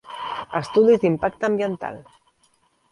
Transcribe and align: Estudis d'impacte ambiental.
Estudis 0.59 1.03
d'impacte 1.03 1.49
ambiental. 1.51 2.05